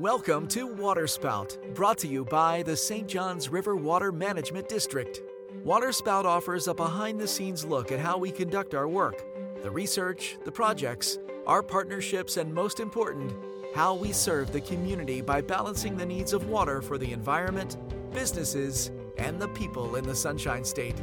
[0.00, 3.06] Welcome to Waterspout, brought to you by the St.
[3.06, 5.20] Johns River Water Management District.
[5.62, 9.22] Waterspout offers a behind the scenes look at how we conduct our work,
[9.62, 13.30] the research, the projects, our partnerships, and most important,
[13.74, 17.76] how we serve the community by balancing the needs of water for the environment,
[18.10, 20.96] businesses, and the people in the Sunshine State.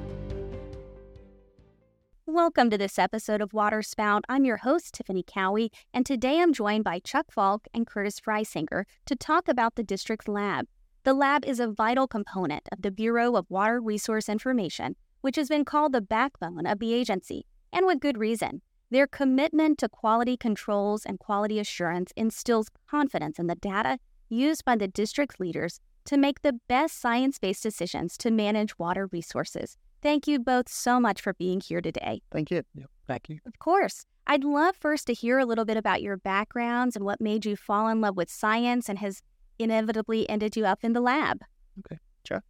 [2.38, 4.22] Welcome to this episode of Waterspout.
[4.30, 8.84] I'm your host, Tiffany Cowie, and today I'm joined by Chuck Faulk and Curtis Frysinger
[9.08, 10.68] to talk about the district's lab.
[11.04, 15.50] The lab is a vital component of the Bureau of Water Resource Information, which has
[15.50, 18.62] been called the backbone of the agency, and with good reason.
[18.92, 23.98] Their commitment to quality controls and quality assurance instills confidence in the data
[24.30, 29.08] used by the district's leaders to make the best science based decisions to manage water
[29.12, 29.76] resources.
[30.02, 32.22] Thank you both so much for being here today.
[32.32, 32.64] Thank you.
[32.76, 32.90] Yep.
[33.08, 33.40] Thank you.
[33.46, 34.06] Of course.
[34.28, 37.56] I'd love first to hear a little bit about your backgrounds and what made you
[37.56, 39.22] fall in love with science and has
[39.58, 41.42] inevitably ended you up in the lab.
[41.80, 41.98] Okay.
[42.24, 42.44] Chuck,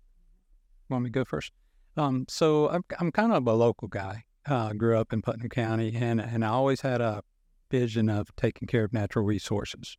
[0.90, 1.52] want me to go first?
[1.96, 4.24] Um, so I'm, I'm kind of a local guy.
[4.46, 7.22] Uh, grew up in Putnam County, and, and I always had a
[7.70, 9.98] vision of taking care of natural resources.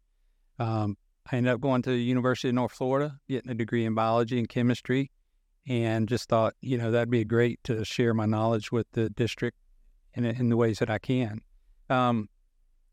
[0.58, 0.96] Um,
[1.30, 4.38] I ended up going to the University of North Florida, getting a degree in biology
[4.38, 5.10] and chemistry,
[5.68, 9.58] and just thought, you know, that'd be great to share my knowledge with the district
[10.14, 11.40] in, in the ways that I can.
[11.90, 12.28] Um,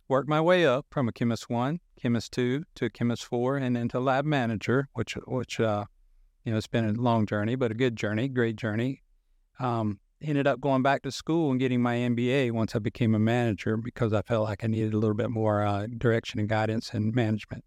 [0.08, 3.76] worked my way up from a chemist one, chemist two to a chemist four, and
[3.76, 5.86] then to lab manager, which which uh,
[6.44, 9.02] you know it's been a long journey, but a good journey, great journey.
[9.60, 13.20] Um, ended up going back to school and getting my MBA once I became a
[13.20, 16.92] manager because I felt like I needed a little bit more uh, direction and guidance
[16.94, 17.64] and management.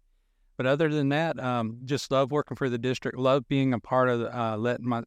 [0.59, 3.17] But other than that, um, just love working for the district.
[3.17, 5.03] Love being a part of uh, letting my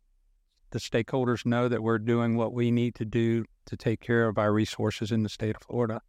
[0.70, 4.39] the stakeholders know that we're doing what we need to do to take care of
[4.39, 6.00] our resources in the state of Florida.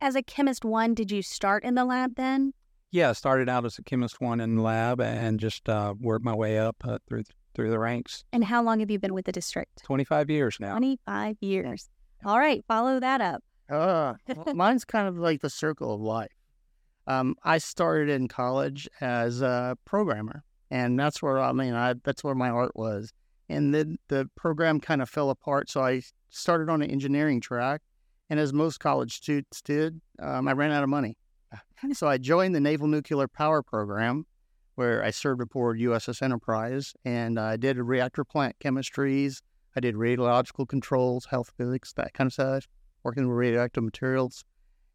[0.00, 2.52] As a chemist one, did you start in the lab then?
[2.90, 6.24] Yeah, I started out as a chemist one in the lab and just uh, worked
[6.24, 7.22] my way up uh, through
[7.54, 8.24] through the ranks.
[8.32, 9.84] And how long have you been with the district?
[9.84, 10.72] Twenty five years now.
[10.72, 11.88] Twenty five years.
[12.24, 13.44] All right, follow that up.
[13.70, 14.14] Uh,
[14.52, 16.32] mine's kind of like the circle of life.
[17.06, 22.24] Um, I started in college as a programmer, and that's where I mean, I, that's
[22.24, 23.12] where my art was.
[23.48, 27.82] And then the program kind of fell apart, so I started on an engineering track.
[28.30, 31.18] And as most college students did, um, I ran out of money,
[31.92, 34.24] so I joined the Naval Nuclear Power Program,
[34.76, 39.40] where I served aboard USS Enterprise, and I did reactor plant chemistries.
[39.76, 42.66] I did radiological controls, health physics, that kind of stuff,
[43.02, 44.44] working with radioactive materials.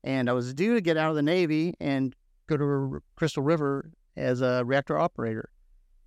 [0.03, 2.15] And I was due to get out of the Navy and
[2.47, 5.49] go to Crystal River as a reactor operator.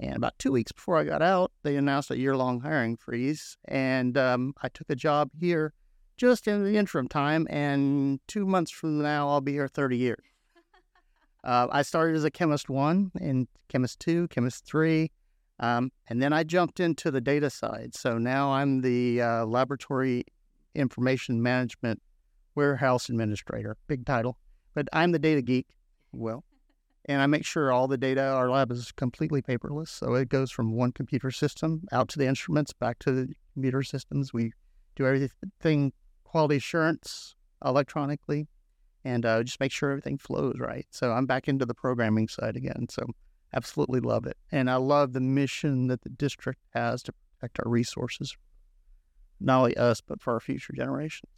[0.00, 3.56] And about two weeks before I got out, they announced a year long hiring freeze.
[3.66, 5.72] And um, I took a job here
[6.16, 7.46] just in the interim time.
[7.50, 10.24] And two months from now, I'll be here 30 years.
[11.44, 15.12] uh, I started as a chemist one, and chemist two, chemist three.
[15.60, 17.94] Um, and then I jumped into the data side.
[17.94, 20.24] So now I'm the uh, laboratory
[20.74, 22.02] information management
[22.54, 24.38] warehouse administrator, big title,
[24.74, 25.66] but I'm the data geek.
[26.12, 26.44] Well,
[27.06, 29.88] and I make sure all the data our lab is completely paperless.
[29.88, 33.82] So it goes from one computer system out to the instruments, back to the computer
[33.82, 34.32] systems.
[34.32, 34.52] We
[34.94, 35.92] do everything
[36.24, 38.48] quality assurance electronically,
[39.04, 40.86] and uh, just make sure everything flows right.
[40.90, 42.86] So I'm back into the programming side again.
[42.88, 43.04] So
[43.52, 47.70] absolutely love it, and I love the mission that the district has to protect our
[47.70, 48.36] resources,
[49.40, 51.30] not only us but for our future generations.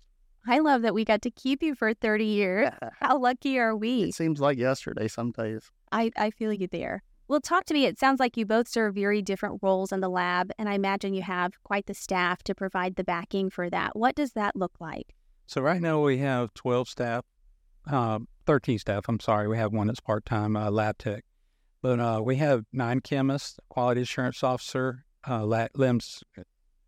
[0.46, 2.70] I love that we got to keep you for 30 years.
[3.00, 4.04] How lucky are we?
[4.04, 5.70] It seems like yesterday some days.
[5.92, 7.02] I, I feel you there.
[7.26, 7.86] Well, talk to me.
[7.86, 11.14] It sounds like you both serve very different roles in the lab, and I imagine
[11.14, 13.96] you have quite the staff to provide the backing for that.
[13.96, 15.14] What does that look like?
[15.46, 17.24] So, right now we have 12 staff,
[17.90, 19.04] uh, 13 staff.
[19.08, 21.24] I'm sorry, we have one that's part time, uh, lab tech.
[21.80, 26.22] But uh, we have nine chemists, quality assurance officer, uh, LIMS.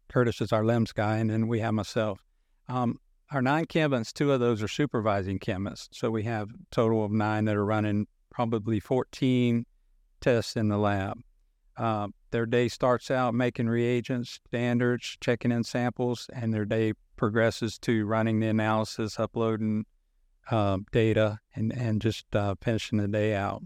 [0.09, 2.21] Curtis is our LIMS guy, and then we have myself.
[2.69, 2.99] Um,
[3.33, 5.99] our nine chemists, two of those are supervising chemists.
[5.99, 9.67] So we have a total of nine that are running probably 14
[10.21, 11.19] tests in the lab.
[11.77, 17.79] Uh, their day starts out making reagents, standards, checking in samples, and their day progresses
[17.79, 19.85] to running the analysis, uploading
[20.51, 23.63] uh, data, and, and just uh, finishing the day out.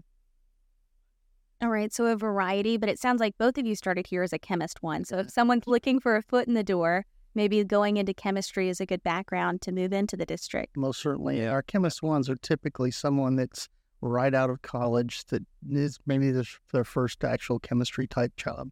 [1.61, 4.33] All right, so a variety, but it sounds like both of you started here as
[4.33, 5.05] a chemist one.
[5.05, 7.05] So if someone's looking for a foot in the door,
[7.35, 10.77] maybe going into chemistry is a good background to move into the district.
[10.77, 11.47] Most certainly.
[11.47, 13.69] Our chemist ones are typically someone that's
[14.01, 18.69] right out of college that is maybe their first actual chemistry type job.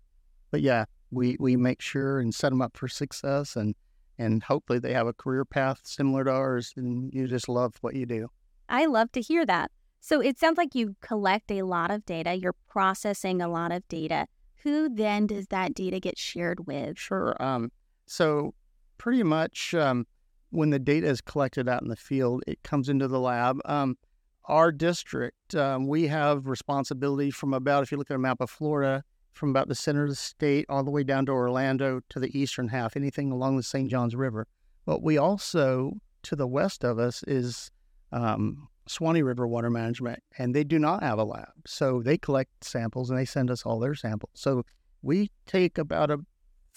[0.52, 3.76] But yeah, we, we make sure and set them up for success and,
[4.18, 7.96] and hopefully they have a career path similar to ours and you just love what
[7.96, 8.28] you do.
[8.68, 9.72] I love to hear that.
[10.02, 13.88] So it sounds like you collect a lot of data, you're processing a lot of
[13.88, 14.28] data.
[14.64, 16.98] Who then does that data get shared with?
[16.98, 17.36] Sure.
[17.42, 17.72] Um,
[18.10, 18.54] so
[18.98, 20.06] pretty much um,
[20.50, 23.60] when the data is collected out in the field, it comes into the lab.
[23.66, 23.98] Um,
[24.46, 28.50] our district, um, we have responsibility from about, if you look at a map of
[28.50, 29.04] Florida,
[29.34, 32.38] from about the center of the state all the way down to Orlando to the
[32.38, 33.90] eastern half, anything along the St.
[33.90, 34.48] Johns River.
[34.86, 37.70] But we also, to the west of us, is
[38.12, 41.52] um, Suwannee River Water Management, and they do not have a lab.
[41.68, 44.32] So they collect samples and they send us all their samples.
[44.34, 44.64] So
[45.04, 46.20] we take about a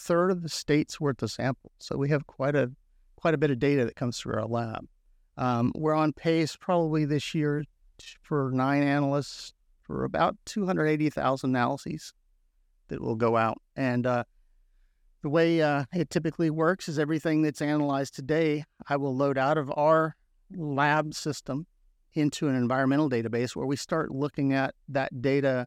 [0.02, 1.72] third of the state's worth of samples.
[1.78, 2.70] So we have quite a
[3.16, 4.86] quite a bit of data that comes through our lab.
[5.36, 7.64] Um, we're on pace probably this year
[8.22, 12.12] for nine analysts for about 280,000 analyses
[12.88, 13.58] that will go out.
[13.76, 14.24] And uh,
[15.22, 19.56] the way uh, it typically works is everything that's analyzed today, I will load out
[19.56, 20.16] of our
[20.50, 21.66] lab system
[22.14, 25.66] into an environmental database where we start looking at that data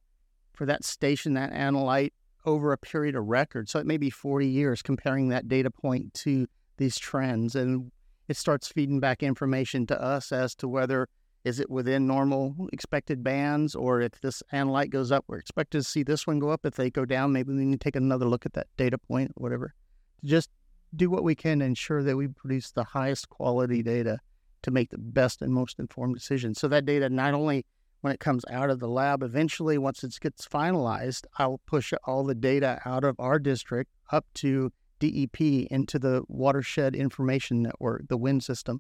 [0.54, 2.12] for that station, that analyte,
[2.46, 3.70] over a period of record.
[3.70, 6.48] So it may be 40 years comparing that data point to
[6.78, 7.56] these trends.
[7.56, 7.92] And
[8.28, 11.08] it starts feeding back information to us as to whether
[11.44, 15.84] is it within normal expected bands or if this analyte goes up, we're expected to
[15.84, 16.66] see this one go up.
[16.66, 19.32] If they go down, maybe we need to take another look at that data point
[19.36, 19.76] whatever.
[20.22, 20.50] To just
[20.96, 24.20] do what we can to ensure that we produce the highest quality data
[24.64, 26.60] to make the best and most informed decisions.
[26.60, 27.66] So that data not only
[28.06, 32.24] when it comes out of the lab, eventually once it gets finalized, I'll push all
[32.24, 35.42] the data out of our district up to DEP
[35.72, 38.80] into the watershed information network, the WIN system.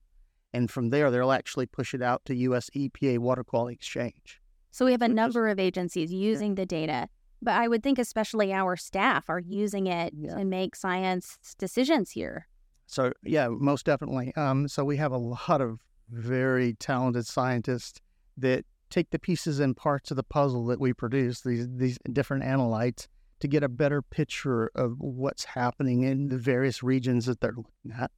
[0.53, 4.39] And from there, they'll actually push it out to US EPA Water Quality Exchange.
[4.69, 7.09] So we have a number of agencies using the data,
[7.41, 10.35] but I would think especially our staff are using it yeah.
[10.35, 12.47] to make science decisions here.
[12.85, 14.35] So yeah, most definitely.
[14.35, 15.79] Um, so we have a lot of
[16.11, 17.99] very talented scientists
[18.37, 22.43] that take the pieces and parts of the puzzle that we produce, these these different
[22.43, 23.07] analytes,
[23.41, 27.91] to get a better picture of what's happening in the various regions that they're looking
[28.01, 28.09] at.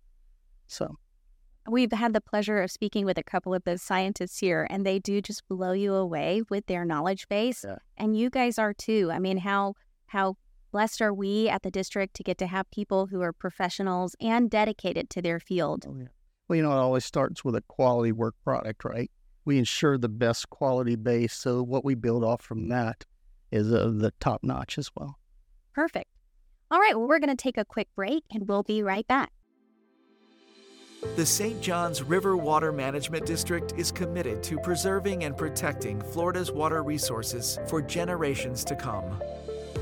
[0.68, 0.98] So
[1.68, 5.00] we've had the pleasure of speaking with a couple of those scientists here, and they
[5.00, 7.66] do just blow you away with their knowledge base.
[7.68, 7.78] Yeah.
[7.98, 9.10] And you guys are too.
[9.12, 9.74] I mean, how
[10.06, 10.36] how
[10.72, 14.48] blessed are we at the district to get to have people who are professionals and
[14.50, 15.86] dedicated to their field?
[15.90, 16.06] Oh, yeah.
[16.48, 19.12] Well, you know, it always starts with a quality work product, right?
[19.48, 21.34] We ensure the best quality base.
[21.34, 23.06] So what we build off from that
[23.50, 25.20] is uh, the top notch as well.
[25.74, 26.10] Perfect.
[26.70, 29.32] All right, well, we're going to take a quick break and we'll be right back.
[31.16, 31.62] The St.
[31.62, 37.82] Johns River Water Management District is committed to preserving and protecting Florida's water resources for
[37.82, 39.24] generations to come.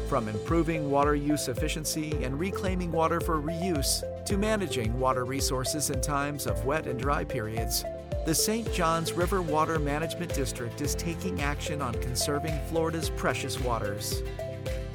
[0.08, 6.02] From improving water use efficiency and reclaiming water for reuse to managing water resources in
[6.02, 7.84] times of wet and dry periods,
[8.26, 8.72] the St.
[8.74, 14.24] Johns River Water Management District is taking action on conserving Florida's precious waters.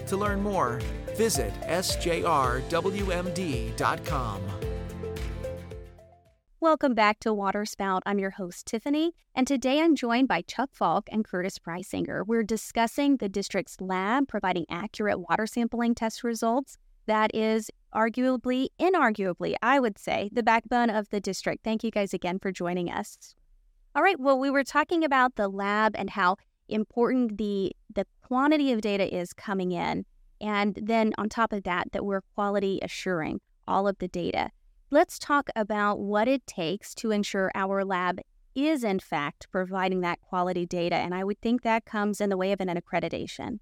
[0.08, 0.80] To learn more,
[1.16, 2.60] visit sjrwmd.com.
[6.58, 8.00] Welcome back to Waterspout.
[8.04, 12.26] I'm your host, Tiffany, and today I'm joined by Chuck Faulk and Curtis Frysinger.
[12.26, 16.76] We're discussing the district's lab providing accurate water sampling test results.
[17.06, 21.64] That is arguably, inarguably, I would say, the backbone of the district.
[21.64, 23.34] Thank you guys again for joining us.
[23.94, 26.36] All right, well, we were talking about the lab and how
[26.68, 30.04] important the the quantity of data is coming in,
[30.40, 34.50] and then on top of that, that we're quality assuring all of the data.
[34.90, 38.20] Let's talk about what it takes to ensure our lab
[38.54, 40.96] is, in fact, providing that quality data.
[40.96, 43.58] And I would think that comes in the way of an accreditation.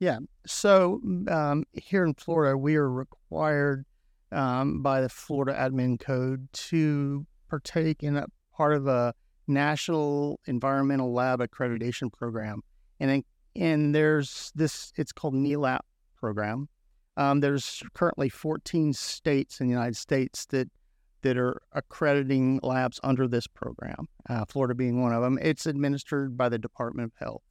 [0.00, 0.18] Yeah.
[0.46, 3.84] So um, here in Florida, we are required
[4.32, 8.26] um, by the Florida Admin Code to partake in a
[8.56, 9.14] part of a
[9.46, 12.62] national environmental lab accreditation program.
[12.98, 13.22] And,
[13.54, 15.80] and there's this, it's called NELAP
[16.16, 16.68] program.
[17.18, 20.68] Um, there's currently 14 states in the United States that
[21.22, 24.08] that are accrediting labs under this program.
[24.30, 25.38] Uh, Florida being one of them.
[25.42, 27.42] It's administered by the Department of Health.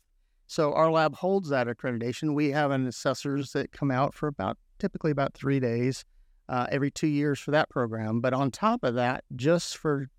[0.50, 2.34] So our lab holds that accreditation.
[2.34, 6.06] We have an assessors that come out for about typically about three days
[6.50, 8.20] uh, every two years for that program.
[8.20, 10.10] But on top of that, just for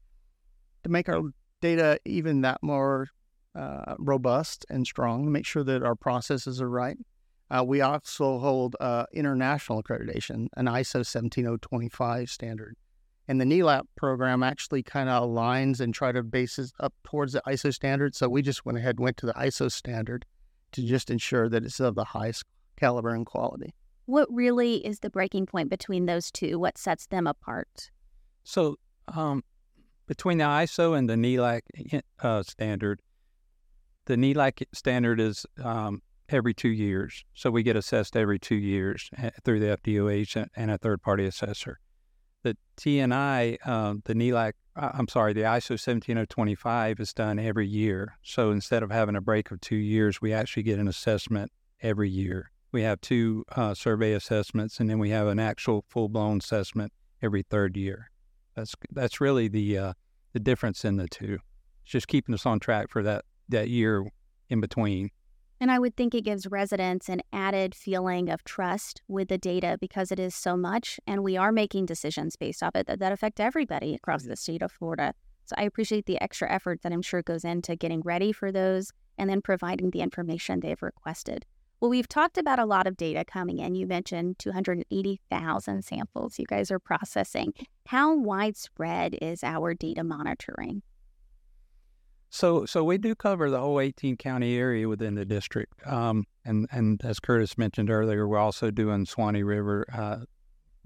[0.85, 1.23] to make our
[1.61, 3.09] data even that more
[3.57, 6.97] uh, robust and strong, make sure that our processes are right.
[7.51, 12.77] Uh, we also hold uh, international accreditation, an ISO 17025 standard.
[13.31, 17.43] And the NELAP program actually kind of aligns and try to bases up towards the
[17.47, 18.17] ISO standard.
[18.17, 20.27] So we just went ahead and went to the ISO standard
[20.73, 22.43] to just ensure that it's of the highest
[22.77, 23.73] caliber and quality.
[24.07, 26.59] What really is the breaking point between those two?
[26.59, 27.93] What sets them apart?
[28.43, 29.45] So, um,
[30.09, 31.61] between the ISO and the NELAC
[32.19, 33.01] uh, standard,
[34.07, 37.25] the NELAC standard is um, every two years.
[37.35, 41.27] So we get assessed every two years eh, through the FDOH and a third party
[41.27, 41.79] assessor.
[42.42, 48.16] The TNI, uh, the NELAC, I'm sorry, the ISO 17025 is done every year.
[48.23, 52.09] So instead of having a break of two years, we actually get an assessment every
[52.09, 52.50] year.
[52.73, 56.92] We have two uh, survey assessments, and then we have an actual full blown assessment
[57.20, 58.11] every third year.
[58.54, 59.92] That's that's really the uh,
[60.32, 61.38] the difference in the two.
[61.82, 64.06] It's just keeping us on track for that that year
[64.49, 65.11] in between.
[65.61, 69.76] And I would think it gives residents an added feeling of trust with the data
[69.79, 73.12] because it is so much, and we are making decisions based off it that, that
[73.12, 75.12] affect everybody across the state of Florida.
[75.45, 78.90] So I appreciate the extra effort that I'm sure goes into getting ready for those
[79.19, 81.45] and then providing the information they've requested.
[81.81, 83.75] Well, we've talked about a lot of data coming in.
[83.75, 87.52] You mentioned 280,000 samples you guys are processing.
[87.87, 90.83] How widespread is our data monitoring?
[92.31, 96.69] So, so we do cover the whole 18 county area within the district, um, and
[96.71, 100.19] and as Curtis mentioned earlier, we're also doing Suwannee River uh,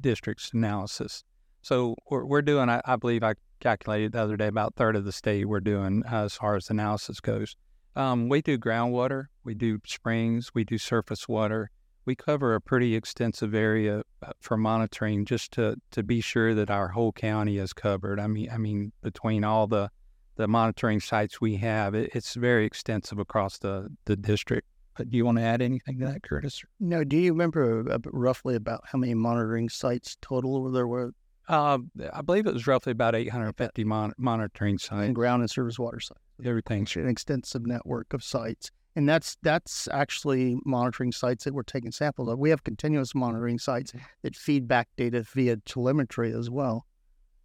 [0.00, 1.22] districts analysis.
[1.60, 5.04] So we're, we're doing, I, I, believe I calculated the other day, about third of
[5.04, 7.56] the state we're doing uh, as far as analysis goes.
[7.96, 11.70] Um, we do groundwater, we do springs, we do surface water.
[12.06, 16.70] We cover a pretty extensive area uh, for monitoring, just to to be sure that
[16.70, 18.20] our whole county is covered.
[18.20, 19.90] I mean, I mean between all the
[20.36, 24.68] the monitoring sites we have, it, it's very extensive across the, the district.
[24.96, 26.62] But do you want to add anything to that, Curtis?
[26.78, 27.02] No.
[27.02, 31.12] Do you remember uh, roughly about how many monitoring sites total there were?
[31.48, 31.78] Uh,
[32.12, 35.06] I believe it was roughly about 850 mon- monitoring sites.
[35.06, 36.20] And ground and surface water sites.
[36.44, 36.86] Everything.
[36.96, 38.70] An extensive network of sites.
[38.96, 42.38] And that's that's actually monitoring sites that we're taking samples of.
[42.38, 46.86] We have continuous monitoring sites that feed back data via telemetry as well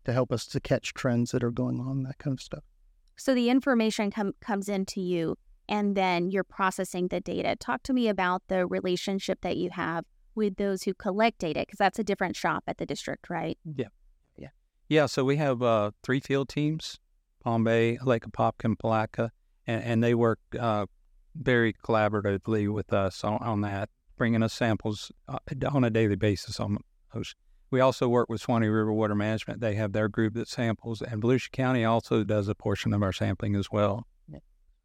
[0.06, 2.64] to help us to catch trends that are going on, that kind of stuff.
[3.20, 5.36] So the information com- comes into you
[5.68, 7.56] and then you're processing the data.
[7.56, 11.78] Talk to me about the relationship that you have with those who collect data because
[11.78, 13.58] that's a different shop at the district, right?
[13.76, 13.88] Yeah.
[14.38, 14.48] Yeah.
[14.88, 15.06] Yeah.
[15.06, 16.98] So we have uh, three field teams
[17.44, 19.32] Palm Bay, Lake Apopka, Palatka,
[19.68, 20.86] and, and they work uh,
[21.36, 26.60] very collaboratively with us on, on, that, bringing us samples uh, on a daily basis
[26.60, 26.78] on
[27.14, 27.36] almost.
[27.72, 29.62] We also work with Suwannee River Water Management.
[29.62, 33.14] They have their group that samples, and Volusia County also does a portion of our
[33.14, 34.08] sampling as well.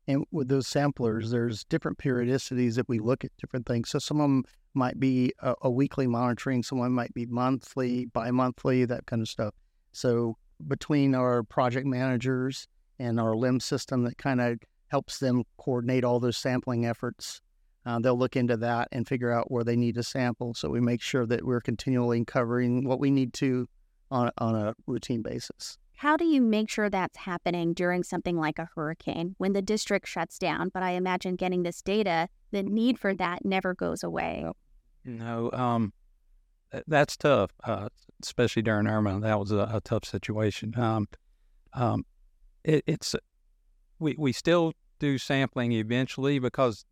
[0.06, 3.88] And with those samplers, there's different periodicities that we look at different things.
[3.88, 8.84] So some of them might be a, a weekly monitoring, someone might be monthly, bi-monthly,
[8.84, 9.54] that kind of stuff.
[9.92, 10.36] So
[10.68, 16.20] between our project managers and our LIM system that kind of helps them coordinate all
[16.20, 17.40] those sampling efforts
[17.86, 20.54] uh, they'll look into that and figure out where they need to sample.
[20.54, 23.68] So we make sure that we're continually covering what we need to
[24.10, 25.78] on, on a routine basis.
[25.96, 30.08] How do you make sure that's happening during something like a hurricane when the district
[30.08, 30.70] shuts down?
[30.72, 34.44] But I imagine getting this data, the need for that never goes away.
[35.04, 35.92] No, um,
[36.86, 37.88] that's tough, uh,
[38.22, 39.20] especially during Irma.
[39.20, 40.74] That was a, a tough situation.
[40.78, 41.06] Um,
[41.74, 42.04] um,
[42.64, 43.14] it, it's
[43.98, 46.84] we we still do sampling eventually because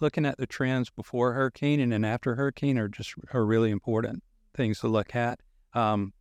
[0.00, 4.22] looking at the trends before hurricane and then after hurricane are just are really important
[4.54, 5.40] things to look at.
[5.74, 6.12] Um,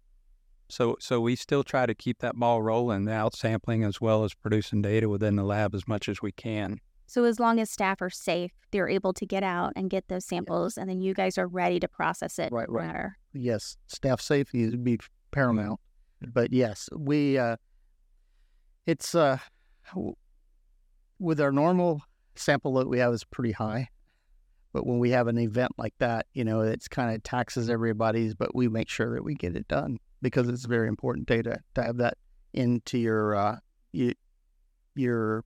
[0.69, 4.33] so so we still try to keep that ball rolling, out sampling as well as
[4.33, 6.79] producing data within the lab as much as we can.
[7.07, 10.25] So as long as staff are safe, they're able to get out and get those
[10.25, 12.51] samples, and then you guys are ready to process it.
[12.51, 12.87] Right, right.
[12.87, 13.17] Matter.
[13.33, 14.99] Yes, staff safety would be
[15.31, 15.79] paramount.
[16.33, 17.37] But yes, we.
[17.37, 17.57] Uh,
[18.87, 19.37] it's uh,
[21.19, 22.01] with our normal
[22.35, 23.89] sample load we have is pretty high.
[24.73, 28.35] But when we have an event like that, you know, it's kind of taxes everybody's,
[28.35, 31.83] but we make sure that we get it done because it's very important data to
[31.83, 32.17] have that
[32.53, 33.57] into your uh,
[33.93, 34.13] you,
[34.95, 35.43] your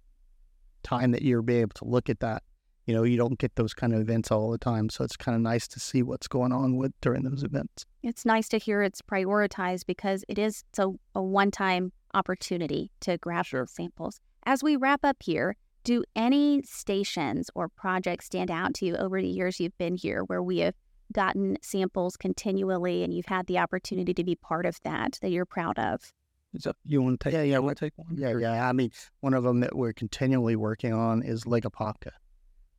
[0.84, 2.44] time that you're be able to look at that.
[2.86, 5.36] You know, you don't get those kind of events all the time, so it's kind
[5.36, 7.86] of nice to see what's going on with during those events.
[8.02, 13.46] It's nice to hear it's prioritized because it is so a one-time opportunity to grab
[13.46, 13.68] sure.
[13.70, 14.20] samples.
[14.48, 15.56] As we wrap up here,
[15.90, 20.22] do any stations or projects stand out to you over the years you've been here
[20.24, 20.76] where we have
[21.14, 25.48] gotten samples continually and you've had the opportunity to be part of that that you're
[25.48, 26.14] proud of?
[26.54, 27.34] Is that, you want to take?
[27.34, 27.58] Yeah, yeah.
[27.58, 28.16] Want to take one?
[28.16, 28.70] Yeah, yeah.
[28.70, 28.92] I mean,
[29.22, 32.12] one of them that we're continually working on is Lake Apopka,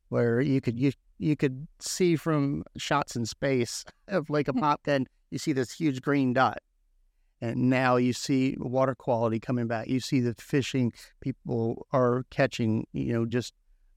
[0.08, 4.58] where you could you you could see from shots in space of Lake hmm.
[4.58, 6.58] Apopka, and you see this huge green dot,
[7.40, 9.88] and now you see water quality coming back.
[9.88, 13.54] You see the fishing people are catching, you know, just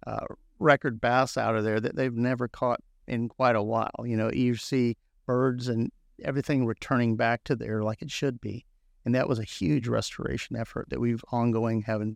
[0.07, 0.25] uh,
[0.59, 4.05] record bass out of there that they've never caught in quite a while.
[4.05, 4.95] You know, you see
[5.25, 5.91] birds and
[6.23, 8.65] everything returning back to there like it should be.
[9.05, 12.15] and that was a huge restoration effort that we've ongoing having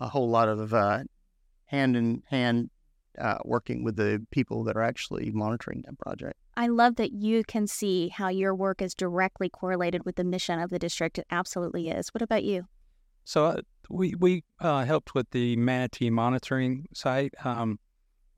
[0.00, 1.02] a whole lot of uh,
[1.66, 2.70] hand in hand
[3.20, 6.34] uh, working with the people that are actually monitoring that project.
[6.56, 10.58] I love that you can see how your work is directly correlated with the mission
[10.60, 11.18] of the district.
[11.18, 12.08] It absolutely is.
[12.08, 12.66] What about you?
[13.24, 13.60] So uh,
[13.90, 17.34] we we uh, helped with the manatee monitoring site.
[17.44, 17.78] Um,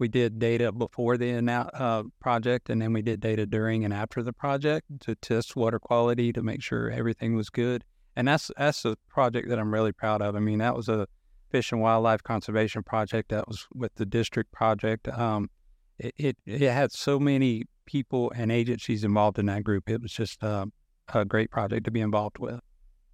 [0.01, 4.23] we did data before the uh, project, and then we did data during and after
[4.23, 7.85] the project to test water quality to make sure everything was good.
[8.17, 10.35] And that's that's a project that I'm really proud of.
[10.35, 11.07] I mean, that was a
[11.51, 15.09] fish and wildlife conservation project that was with the district project.
[15.09, 15.51] Um,
[15.99, 19.91] it, it, it had so many people and agencies involved in that group.
[19.91, 20.67] It was just uh,
[21.13, 22.61] a great project to be involved with.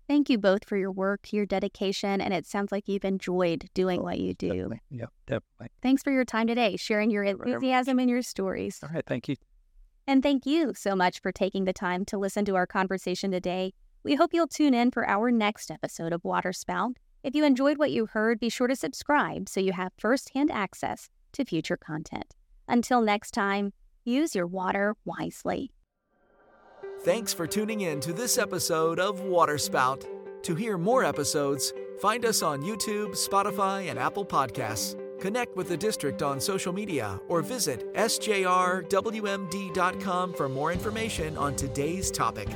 [0.09, 4.05] Thank you both for your work, your dedication, and it sounds like you've enjoyed doing
[4.05, 4.49] what you do.
[4.49, 4.81] Definitely.
[4.91, 5.69] Yep, definitely.
[5.83, 8.79] Thanks for your time today, sharing your enthusiasm and your stories.
[8.85, 9.35] All right, thank you.
[10.07, 13.73] And thank you so much for taking the time to listen to our conversation today.
[14.05, 16.95] We hope you'll tune in for our next episode of Waterspout.
[17.27, 21.11] If you enjoyed what you heard, be sure to subscribe so you have firsthand access
[21.33, 22.37] to future content.
[22.69, 23.73] Until next time,
[24.05, 25.73] use your water wisely.
[27.01, 30.07] Thanks for tuning in to this episode of Waterspout.
[30.45, 34.95] To hear more episodes, find us on YouTube, Spotify, and Apple Podcasts.
[35.21, 38.85] Connect with the district on social media or visit sjrwmd.com
[40.33, 42.49] for more information on today's topic.